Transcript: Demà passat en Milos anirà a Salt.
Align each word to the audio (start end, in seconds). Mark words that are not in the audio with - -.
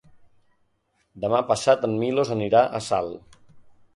Demà 1.25 1.41
passat 1.51 1.85
en 1.89 1.95
Milos 2.05 2.33
anirà 2.37 2.65
a 2.79 2.83
Salt. 2.89 3.39